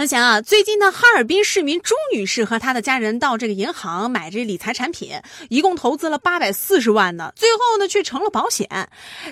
[0.00, 5.20] 那想啊，最近呢，哈尔滨市民朱女士和她的家人到这个银行买这理财产品，
[5.50, 8.68] 一共投资了八百四十万呢，最后呢却成了保险。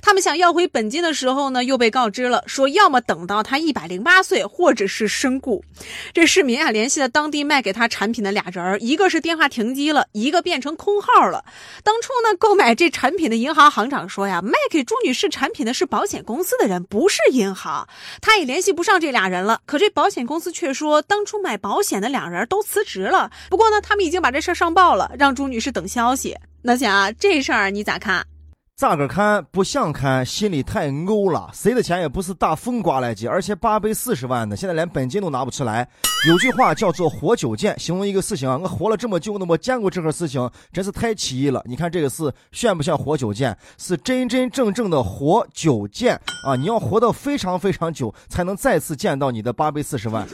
[0.03, 5.65] 他们想要回本金的时候呢，又被告知了说要么等到他一百零八岁，或者是身故。
[6.13, 11.45] 这市民啊联系了当地卖给他产品的俩人，一个是电话停机了，一个变成空号了。
[11.85, 17.89] 当初呢购买这产品的银行行长说呀，卖给朱女士产品的是保险公司的人，不是银行。
[18.21, 20.56] 他也联系不上这俩人了，可这保险公司。
[20.57, 23.31] 却说当初买保险的两人都辞职了。
[23.51, 26.35] 不过呢，他们已经把这事儿上报了，让朱女士等消息。
[26.63, 28.27] 那想啊，这事儿你咋看？
[28.77, 31.51] 咋个看不像看，心里太欧了。
[31.55, 35.89] 谁的钱也不是大风刮来的，而且八百四十万呢，现在连本金都拿不出来。
[36.29, 41.63] 有句话叫做“活久见”，形容一个事情啊，我活了这么久，那么见过这个事情，真是太奇异了。
[41.65, 43.57] 你看这个是像不像活久见？
[43.79, 46.55] 是真真正正的活久见啊！
[46.55, 50.29] 你要活到非常非常久，才能再次见到你的八百四十万。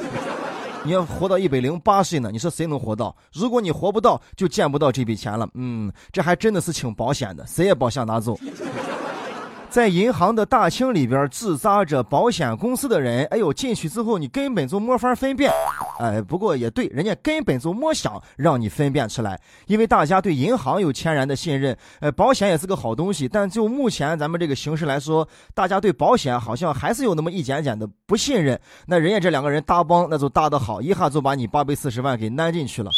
[0.84, 2.30] 你要活到一百零八岁呢？
[2.33, 3.14] 你说谁能活到？
[3.33, 5.48] 如果你活不到，就见不到这笔钱了。
[5.55, 8.36] 嗯，这还真的是挺保险的，谁也别想拿走。
[9.72, 15.50] 在银行的大厅里边驻扎着保险公司的人，哎呦，进去之后你根本就没法分辨。
[15.98, 21.74] 哎，不过也对，人家根本就没想让你分辨出来，因为大家对银行有天然的信任。
[22.00, 28.60] 呃，保险也是个好东西，但就目前咱们这个形势来说，大家对保险好像还是有那么一点点的不信任。
[28.86, 32.90] 那人家这两个人搭帮，那就搭得好，一下就把你八百四十万给难进去了。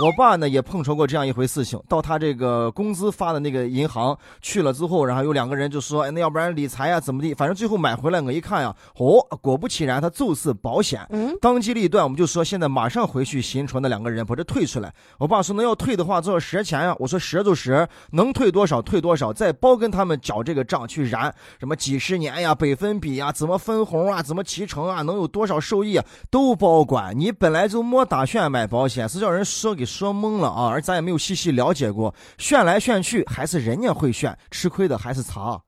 [0.00, 7.34] 我爸呢也碰着过这样一回事情，到他这个工资发的那个银行去了之后，然后有两个人就说：“哎，那要不然理财呀，怎么地？
[7.34, 11.04] 反正最后买回来，我一看呀，哦，果不其然，他就是保险。
[11.10, 14.94] 嗯，当机立断，我们就说现在马上回去新出那两个人把这退出来。
[15.18, 16.94] 我爸说那要退的话就要折钱呀。
[17.00, 27.18] 我说折就折，能退多少退多少，再包跟他们缴这个账去燃什么几十年呀、百分比呀、怎么分红啊、怎么提成啊、能有多少收益啊，都包管。
[27.18, 29.87] 你本来就没打算买保险，是叫人说给。
[29.88, 30.68] 说懵了啊！
[30.68, 35.60] 而咱也没有细细了解过，炫来炫去还是人家会炫，吃亏的还是茶。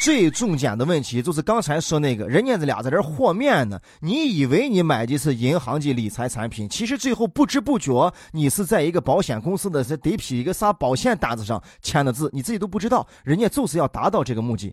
[0.00, 14.72] 最重点的问题就是刚才说那个人家这俩在这和面呢，你以为你买的是银行的理财产品，其实最后不知不觉你是在一个保险公司的这得批一个啥保险单子上签的字，你自己都不知道，人家就是要达到这个目的。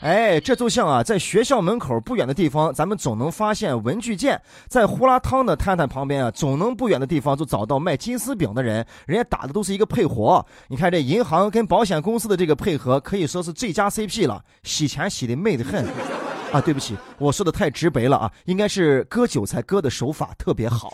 [0.00, 4.36] 哎，这就像啊，在学校门口不远的地方，咱们总能发现文具店；
[4.68, 10.44] 在胡辣汤的摊摊旁边啊，总能不远的地方就找到卖金丝饼的人，人家打的都是一个配活。
[10.68, 14.42] 你看这银行跟保险公司的这个配合，可以说是最佳 CP 了。
[14.66, 15.86] 洗钱洗的美得很，
[16.52, 20.92] 啊，对不起，我说的太直白了啊，应该是割韭菜割的手法特别好。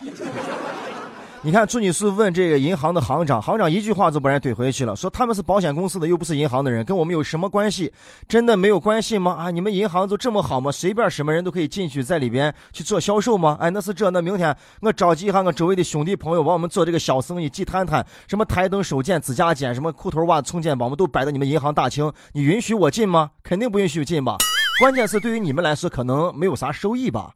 [1.45, 7.93] 你看朱女士问这个银行的行长，行长一句话就把人怼回去了，说他们是保险公司的，又不是银行的人，跟我们有什么关系？
[8.29, 9.33] 真的没有关系吗？
[9.35, 10.71] 啊，你们银行就这么好吗？
[10.71, 13.57] 随便什么人都可以进去在里边去做销售吗？
[13.59, 23.33] 哎，那是这，那明天我召集一下我周围的兄弟朋友，帮我们做这个小生意，几摊摊，什么台灯、手剑、指甲剪，什么裤头袜、充电宝，我们都摆在你们银行大厅，你允许我进吗？
[23.43, 24.37] 肯定不允许进吧。
[24.81, 27.33] 关键是对于你们来说，可能没有啥收益吧。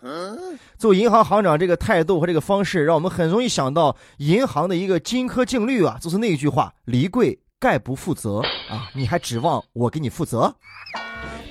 [0.78, 8.90] 做银行行长这个态度和这个方式，让我们很容易想到银行的一个金科净律啊，就是那一句话：离柜概不负责啊！
[8.94, 10.56] 你还指望我给你负责？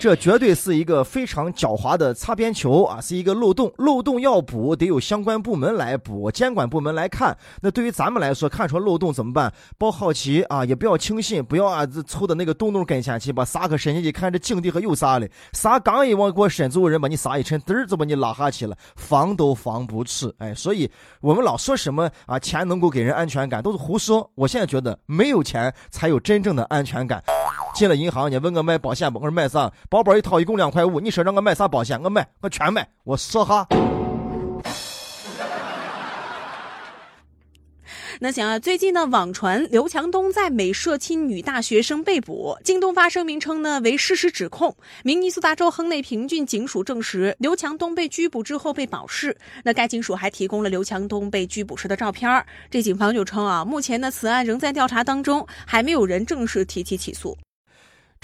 [0.05, 3.73] 这绝对是一个非常狡猾的擦边球啊，是一个漏洞。
[3.79, 7.35] 漏洞要补，得有相关部门来补，监管部门来看。
[7.59, 9.51] 那对于咱们来说，看出漏洞怎么办？
[9.79, 15.27] 别好奇啊，也不要轻信，不要啊，这凑到那个洞洞跟前去，把沙可伸进去，看这井底和有啥嘞？
[15.53, 20.31] 沙刚一往过伸，就有人把你撒一沉，嘚儿就把你拉下去了，防都防不住。
[20.37, 20.87] 哎，所以
[21.19, 24.29] 我们老说什么啊，钱能够给人安全感，都是胡说。
[24.35, 27.23] 我现在觉得，没有钱才有真正的安全感。
[27.75, 29.19] 进了银行，你问我买保险不？
[29.19, 29.69] 我说买啥？
[29.89, 32.01] 包包一掏一共两块五，你说让我买啥保险？
[32.01, 32.87] 我买，我全买。
[33.03, 33.67] 我说哈。
[38.21, 44.73] 那行啊，最近呢，网传刘强东在美涉亲女大学生被捕，京东发声明称呢为事实指控。
[45.03, 49.37] 明尼苏达州亨内平郡警署证实，刘强东被拘捕之后被保释。
[49.65, 52.41] 那该警署还提供了刘强东被拘捕时的照片。
[52.71, 57.37] 这警方就称啊，目前呢此案仍在调查当中，还没有人正式提起起诉。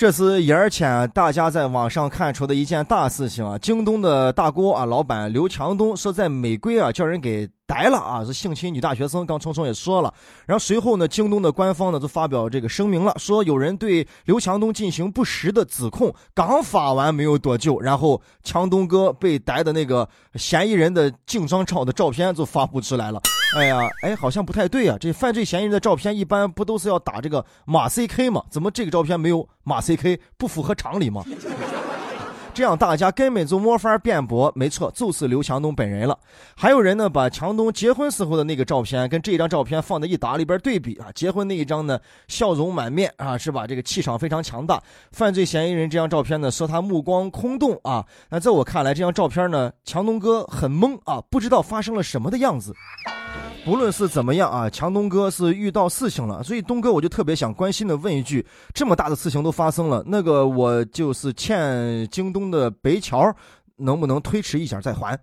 [0.02, 3.56] 这是一二天大家在网上看出的一件大事情啊！
[3.60, 9.24] 京东的大锅啊，老板刘强东说在美规啊叫人给逮了啊，是性侵女大学生。
[9.28, 10.12] 刚聪聪也说了，
[10.48, 16.12] 然后随后呢，京东的官方呢就发表这个声明了，说有人对刘强东进行不实的指控。
[16.34, 23.22] 刚发完没有多久，然后强东哥被逮的那个嫌疑人的精装照的照片就发布出来了。
[23.56, 24.98] 哎呀，哎，好像不太对啊！
[25.00, 28.44] 这犯罪嫌疑人的照片一般不都是要打这个马 CK 吗？
[28.50, 30.20] 怎么这个照片没有马 CK？
[30.38, 31.24] 不符合常理吗？
[32.54, 34.52] 这样大家根本就没法辩驳。
[34.56, 36.18] 没错，就是刘强东本人了。
[36.56, 43.66] 还有人呢，把强东结婚时候的那个照片跟这张照片放在一沓里边对比啊，结婚那一张呢，笑容满面啊，是吧？
[43.66, 44.82] 这个气场非常强大。
[45.12, 48.06] 犯罪嫌疑人这张照片呢，说他目光空洞啊。
[48.30, 52.76] 那在我看来，这张照片呢，强东哥很懵啊，不知道发生了什么的样子。
[53.64, 63.32] 不论是怎么样啊，强东哥是遇到事情了，所以东哥我就特别想关心的问一句：这么大的事情都发生了，那个我就是欠京东的北桥，
[63.78, 65.18] 能不能推迟一下再还？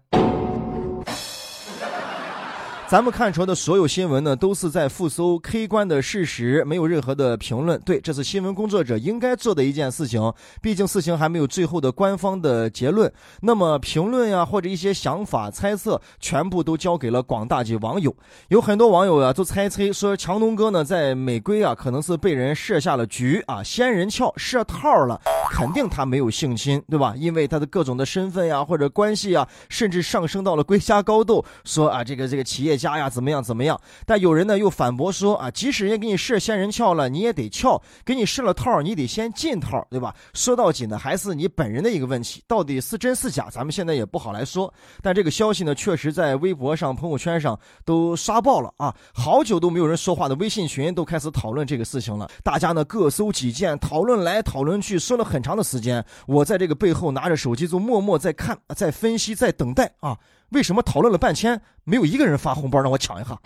[2.91, 7.79] 咱们看出的所有新闻呢，都是在复搜客观的事实，没有任何的评论。
[7.85, 10.33] 对，这是新闻工作者应该做的一件事情。
[10.63, 13.13] 毕竟事情还没有最后的官方的结论，
[13.43, 18.17] 那么评论呀或者一些想法猜测，全部都交给了广大及网友。
[18.49, 25.21] 有很多网友啊，都猜测说强东哥呢在美归啊，可能是被人设下了局啊，仙人跳设套了，
[25.53, 27.13] 肯定他没有性侵，对吧？
[27.19, 32.78] 因为他的各种的身份呀或者关系啊，甚至上升到了归家高度，说啊这个这个企业。
[32.79, 33.43] 家呀，怎么样？
[33.43, 33.79] 怎么样？
[34.07, 40.15] 但有人呢又反驳说啊，即使人家给你设仙人跳了，你也得撬；给你设了套，你得先进套，对吧？
[40.33, 44.73] 说到底呢，还是你本人的一个问题，到底是真是假，咱们现在也不好来说。
[45.03, 48.95] 但这个消息呢，确实在微博上、朋友圈上都刷爆了啊！
[49.13, 56.05] 好久都没有人说话的微信群都开始讨论这个事情了，大家呢各搜己见，讨论来讨论去，说了很长的时间。
[56.27, 60.17] 我在这个背后拿着手机，就默默在看、在分析、在等待啊。
[60.51, 63.39] 为什么讨论了半天没有一个人发红包让我抢一下？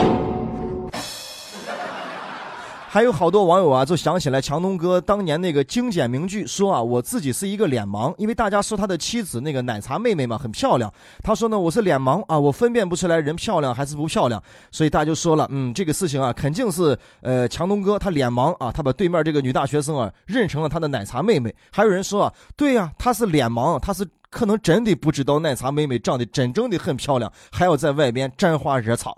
[2.92, 10.92] 还有好多网友啊，就想起来强东哥当年那个精简名句，说啊，我自己是一个脸盲，因为大家说他的妻子那个奶茶妹妹嘛很漂亮，
[11.22, 21.54] 他说呢我是脸盲啊，我分辨不出来人漂亮还是不漂亮，所以大家就说了，嗯，这个事情啊肯定是呃强东哥他脸盲啊，他把对面这个女大学生啊认成了他的奶茶妹妹。
[21.70, 24.06] 还有人说啊，对呀，他是脸盲，他是。
[24.28, 29.14] 可能真的不知道奶茶妹妹长得真正的很漂亮，还要在外边沾花惹草。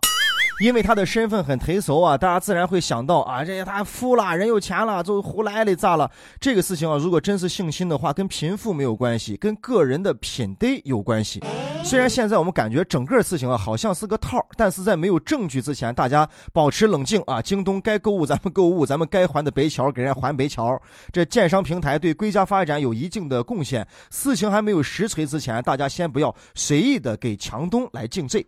[0.61, 6.11] 因为他的身份很忒俗啊，大家自然会想到啊，这他富了，人有钱了，就胡来的咋了？
[6.39, 11.43] 这个事情啊，如果真是性侵的话，跟贫富没有关系，跟个人的品德有关系。
[11.83, 17.43] 虽然现在我们感觉整个事情啊，好像是个套，但是在没有证据之前，大家保持冷静啊。
[17.43, 20.81] 京东该购物咱们购物，咱们该还的白桥给人家还白桥。
[21.13, 28.47] 这电商平台对国家发展有一定的贡献，事情还没有实锤之前，大家先不要随意的给强东来定罪。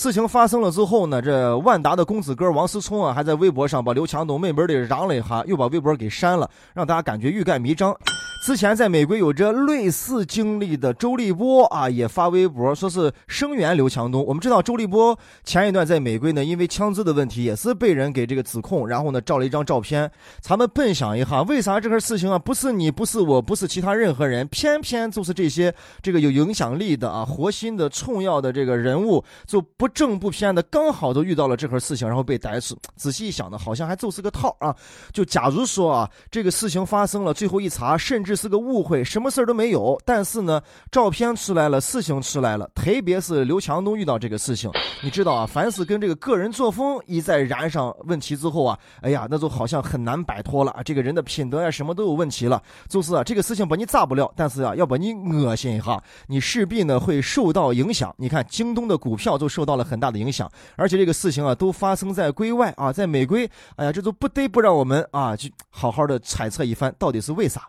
[0.00, 7.94] 事情发生了之后呢，这万达的公子哥王思聪啊，还在微博上把刘强东妹妹的嚷了一下，又把微博给删了，让大家感觉欲盖弥彰。
[8.40, 14.24] 之前在美国有着类似经历的周立波啊，也发微博说是声援刘强东。
[14.24, 20.10] 我们知道周立波前一段在美国呢，因为枪支的问题，也是被人给这个指控，然后呢照了一张照片。
[20.40, 32.74] 咱们笨想一下，为啥这个事情啊，不是你，不是我，不是其他任何人，偏偏就是这些这个有影响力的啊，核心的重要的这个人物，就不正不偏的，刚好都遇到了这盒事情，然后被逮死。
[32.96, 34.74] 仔细一想呢，好像还就是个套啊。
[35.12, 38.29] 就假如说啊，这个事情发生了，最后一查，甚至。
[38.30, 40.00] 这是个误会，什么事儿都没有。
[40.04, 40.62] 但是呢，
[40.92, 42.70] 照片出来了，事情出来了。
[42.76, 44.70] 特别是刘强东遇到这个事情，
[45.02, 50.72] 你知道啊，凡是跟这个个人作风一再染上问题之后啊，哎呀，那就好像很难摆脱了。
[50.84, 52.62] 这个人的品德呀，什么都有问题了。
[52.88, 58.14] 就是啊，这个事情把你炸不了，但是啊，要把你恶心一下，你势必呢会受到影响。
[58.16, 63.36] 你看，京东的股票就受到了很大的影响，而且这个事情啊，都发生在国外啊，在美国。
[63.74, 67.62] 哎呀，这都不得不让我们啊，去好好的揣测一番，到底是为啥。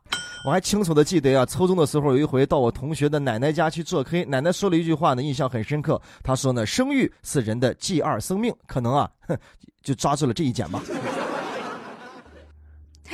[0.43, 6.01] 我还清楚的记得啊，初中的时候有一回到我同学的奶奶家去做客，奶奶说了一句话呢，印象很深刻。
[6.23, 9.09] 她说呢，生育是人的第二生命，可能啊，
[9.83, 10.81] 就抓住了这一点吧。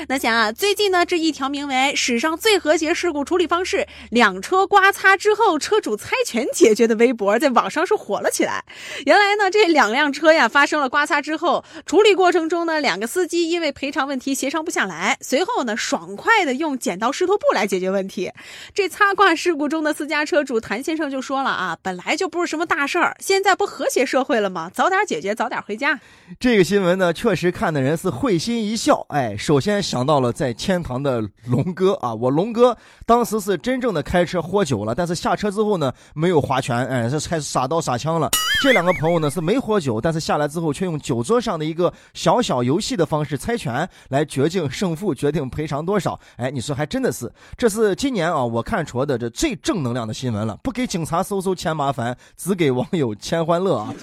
[0.07, 8.63] 那想啊，最近呢，这一条名为“史上最和谐事故处理方式：两车刮擦之后车主猜拳解决”的微博在网上是火了起来。
[9.07, 18.31] 原来呢，这两辆车呀发生了刮擦之后，处理过程中呢，两个司机因为赔偿问题协商不下来，随后呢，爽快的用剪刀石头布来解决问题。
[18.75, 24.69] 这擦挂事故中的私家车主谭先生就说了啊，本来就不是什么大事儿，现在不和谐社会了吗？
[24.71, 25.99] 早点解决，早点回家。
[26.39, 29.03] 这个新闻呢，确实看的人是会心一笑。
[29.09, 29.86] 哎，首先。
[29.87, 38.29] 想到了在天堂的龙哥啊，我龙哥当时是真正的开车喝酒了，但是下车之后呢，没有划拳，哎，是开始撒刀撒枪了。
[38.61, 46.19] 这两个朋友呢是没喝酒，但是下来之后却用酒桌上的一个小小游戏的方式猜拳来决定胜负，决定赔偿多少。
[46.35, 53.93] 哎，你说还真的是，这是今年啊我看出的这最正能量的新闻了，不给警察搜搜添麻烦，只给网友添欢乐啊。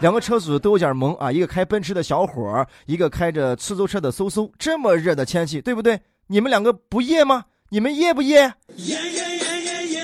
[0.00, 4.50] 两个车主都有点懵啊，一个开奔驰的小伙儿，一个开着出租车的嗖嗖。
[4.58, 6.00] 这么热的天气，对不对？
[6.26, 7.44] 你们两个不夜吗？
[7.68, 8.50] 你们夜不夜？
[8.76, 10.00] 夜夜夜夜夜。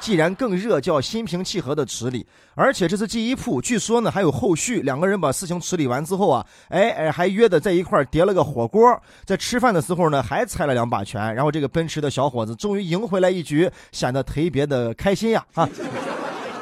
[0.00, 2.26] 既然更热，就要心平气和的处理。
[2.56, 4.80] 而且这是第一铺，据说呢还有后续。
[4.82, 11.32] 两个人把事情处理完之后啊，哎哎，还约的在一块儿叠了个火锅，在吃饭的时候呢还猜了两把拳。
[11.32, 15.68] 然后这个奔驰的小伙子终于赢回来一局，显得特别的开心呀啊！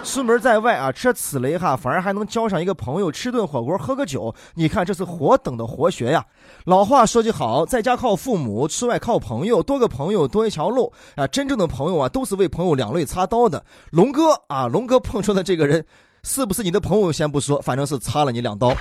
[0.04, 4.32] 出门在外啊，吃此雷哈，反而还能交上一个朋友，吃顿火锅，喝个酒。
[4.54, 6.24] 你看这是活等的活学呀！
[6.66, 11.26] 老话说句好，在家靠父母，出外靠朋友，多个朋友多一条路啊！
[11.26, 13.64] 真正的朋友啊，都是为朋友两肋插刀的。
[13.90, 15.84] 龙哥啊，龙哥碰出的这个人，
[16.22, 18.72] 是不是你的朋友先不说，反正是插了你两刀。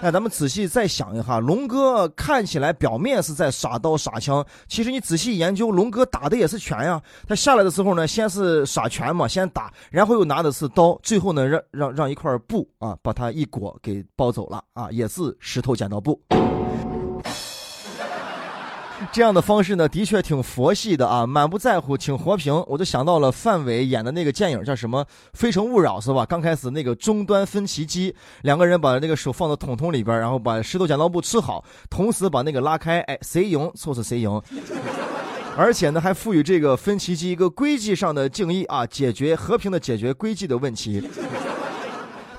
[0.00, 7.02] 那咱们仔细再想一下，龙哥看起来表面是在耍刀耍枪，其实你仔细研究，龙哥打的也是拳呀。
[7.26, 16.20] 他下来的时候呢，先是耍拳嘛，先打，然后又拿的是刀，最后呢，让让让一块布啊，把他一裹给包走了啊，也是石头剪刀布。
[19.12, 22.52] 这样的方式呢，的确挺佛系的啊，满不在乎，挺和平。
[22.66, 26.26] 我就想到了范伟演的那个电影，叫什么《非诚勿扰》，是吧？
[26.26, 34.40] 刚开始那个终端分歧机，两个人把那个手放到桶桶里边，然后把石头剪刀布吃好，同时把那个拉开，哎，谁赢就是谁赢。
[35.56, 41.02] 而且呢，还赋予这个分歧机一个规矩上的敬意啊，解决和平的解决规矩的问题。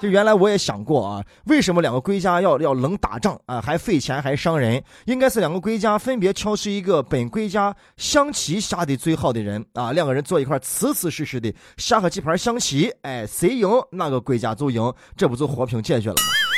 [0.02, 4.82] 就原来我也想过啊，为什么两个国家要要能打仗啊，还费钱还伤人？
[5.06, 16.49] 应该是两个国家分别挑出一个本国家象棋下的最好的人啊，两个人坐一块，瓷瓷实实的下个几盘象棋，哎，谁赢那个国家就赢，这不就和平解决了吗？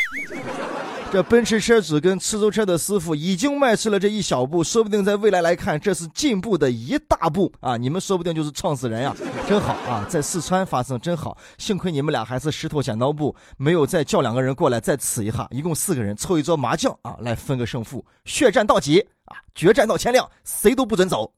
[1.11, 7.75] 这奔驰车主跟出租车的师傅已经迈出了这一小步，说不定在未来来看，这是进步的一大步啊！
[7.75, 9.13] 你们说不定就是创始人呀，
[9.45, 10.05] 真好啊！
[10.07, 21.29] 在四川发生真好，幸亏你们俩还是石头剪刀布，没有再叫两个人过来再呲一下，一共四个人凑一桌麻将啊，来分个胜负，血战到底啊，决战到天亮，谁都不准走。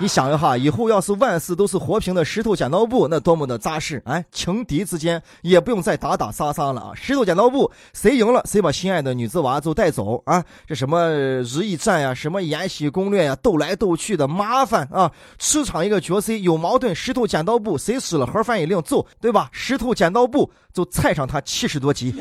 [0.00, 4.02] 你想一下，以后要是万事都是和平的石头剪刀布，那多么的扎实！
[4.06, 6.92] 哎，情敌之间也不用再打打杀杀了啊！
[6.94, 10.44] 石头剪刀布，谁赢了谁把心爱的女子娃就带走啊！
[10.66, 15.12] 这什么如意战呀，什么延禧攻略呀，斗来斗去的麻烦啊！
[15.38, 19.48] 出场一个角色有矛盾，石头剪刀布，谁输了盒饭一领走，对吧？
[19.52, 22.12] 石头剪刀布就踩上他七十多级。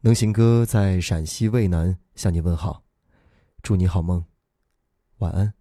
[0.00, 2.82] 能行哥在陕西渭南向你问好，
[3.62, 4.24] 祝你好梦。
[5.22, 5.54] 晚安，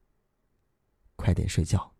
[1.15, 1.90] 快点睡觉。